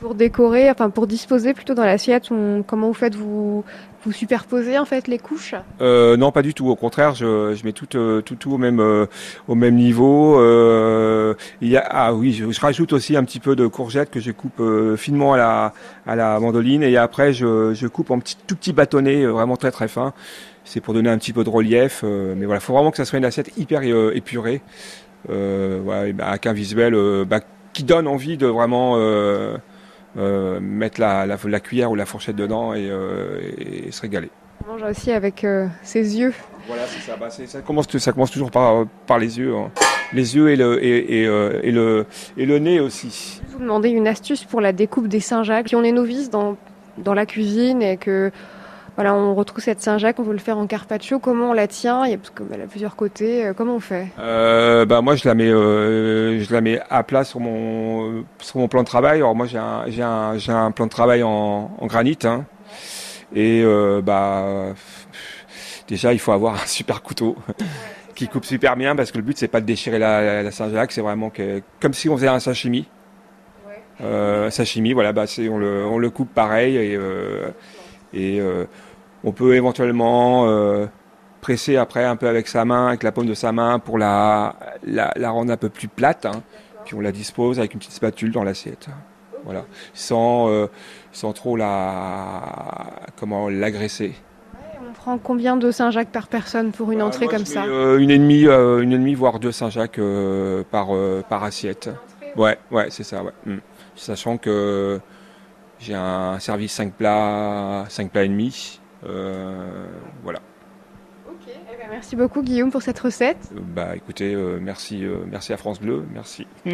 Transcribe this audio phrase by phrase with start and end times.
[0.00, 2.30] Pour décorer, enfin pour disposer plutôt dans l'assiette,
[2.66, 3.64] comment vous faites vous,
[4.04, 5.54] vous superposez en fait les couches?
[5.80, 6.68] Euh, non, pas du tout.
[6.68, 9.06] Au contraire, je, mets tout, euh, tout, tout au même, euh,
[9.46, 10.36] au même niveau.
[11.60, 14.62] Il ah oui, je, rajoute aussi un petit peu de courgettes que je coupe
[14.96, 15.72] finement à la,
[16.06, 19.70] à la mandoline et après je, coupe en petits, tout petits bâtonnets, euh, vraiment très
[19.70, 20.14] très fins.
[20.64, 22.04] C'est pour donner un petit peu de relief.
[22.04, 23.82] mais voilà, faut vraiment que ça soit une assiette hyper
[24.14, 24.62] épurée,
[25.28, 26.94] bah, avec un visuel
[27.26, 27.40] bah,
[27.72, 28.96] qui donne envie de vraiment.
[30.18, 34.28] Euh, mettre la, la, la cuillère ou la fourchette dedans et, euh, et se régaler.
[34.66, 36.34] On mange aussi avec euh, ses yeux.
[36.66, 37.16] Voilà, c'est ça.
[37.16, 39.54] Bah, ça, commence, ça commence toujours par, par les yeux.
[39.54, 39.70] hein.
[40.12, 42.06] Les yeux et le, et, et, et le,
[42.36, 43.40] et le nez aussi.
[43.40, 45.68] Je vais vous demander une astuce pour la découpe des Saint-Jacques.
[45.68, 46.56] Si on est novice dans,
[46.98, 48.32] dans la cuisine et que
[48.96, 52.04] voilà, on retrouve cette Saint-Jacques, on veut le faire en carpaccio, comment on la tient?
[52.06, 54.08] Il y a, parce qu'elle a plusieurs côtés, euh, comment on fait?
[54.18, 58.58] Euh, bah, moi, je la, mets, euh, je la mets à plat sur mon, sur
[58.58, 59.18] mon plan de travail.
[59.18, 62.18] Alors, moi, j'ai un, j'ai un, j'ai un plan de travail en, en granit.
[62.24, 62.44] hein.
[63.34, 64.74] Et euh, bah,
[65.88, 67.36] déjà, il faut avoir un super couteau.
[68.14, 71.00] qui coupe super bien parce que le but c'est pas de déchirer la, Saint-Jacques, c'est
[71.00, 72.86] vraiment que comme si on faisait un sashimi.
[74.02, 77.48] Euh, sashimi, voilà, bah c'est on le, on le coupe pareil et, euh,
[78.12, 78.64] et euh,
[79.24, 80.86] on peut éventuellement euh,
[81.40, 84.56] presser après un peu avec sa main, avec la paume de sa main pour la,
[84.86, 86.26] la, la rendre un peu plus plate.
[86.26, 86.42] hein.
[86.84, 88.88] Puis on la dispose avec une petite spatule dans l'assiette.
[89.44, 90.66] Voilà, sans, euh,
[91.12, 92.42] sans trop la
[93.18, 94.14] comment l'agresser.
[94.86, 97.68] On prend combien de Saint-Jacques par personne pour une Euh, entrée moi, comme ça mets,
[97.72, 100.00] euh, Une ennemie, euh, une ennemie, voire deux Saint-Jacques
[100.70, 100.88] par,
[101.28, 101.88] par assiette.
[102.36, 103.32] Ouais, ouais, c'est ça, ouais.
[103.46, 103.56] Mm.
[103.96, 105.00] Sachant que
[105.80, 108.80] j'ai un service 5 plats, 5 plats et demi.
[109.06, 109.86] euh,
[110.22, 110.40] voilà.
[111.48, 113.50] Eh ben, Merci beaucoup Guillaume pour cette recette.
[113.54, 116.46] Euh, Bah écoutez, euh, merci, euh, merci à France Bleu, merci.